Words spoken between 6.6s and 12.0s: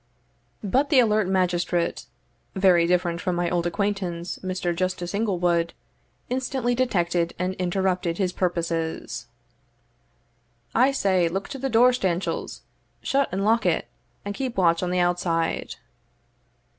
detected and interrupted his purposes. "I say, look to the door,